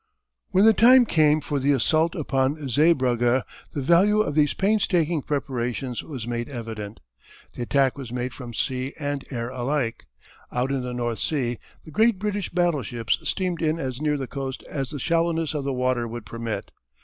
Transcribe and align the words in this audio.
When 0.49 0.65
the 0.65 0.73
time 0.73 1.05
came 1.05 1.41
for 1.41 1.59
the 1.59 1.73
assault 1.73 2.15
upon 2.15 2.67
Zeebrugge 2.69 3.19
the 3.71 3.81
value 3.83 4.19
of 4.21 4.33
these 4.33 4.55
painstaking 4.55 5.21
preparations 5.21 6.03
was 6.03 6.25
made 6.27 6.49
evident. 6.49 7.01
The 7.53 7.61
attack 7.61 7.99
was 7.99 8.11
made 8.11 8.33
from 8.33 8.51
sea 8.51 8.95
and 8.99 9.23
air 9.31 9.49
alike. 9.49 10.07
Out 10.51 10.71
in 10.71 10.81
the 10.81 10.95
North 10.95 11.19
Sea 11.19 11.59
the 11.85 11.91
great 11.91 12.17
British 12.17 12.49
battleships 12.49 13.19
steamed 13.29 13.61
in 13.61 13.77
as 13.77 14.01
near 14.01 14.17
the 14.17 14.25
coast 14.25 14.63
as 14.67 14.89
the 14.89 14.97
shallowness 14.97 15.53
of 15.53 15.65
the 15.65 15.71
water 15.71 16.07
would 16.07 16.25
permit. 16.25 16.71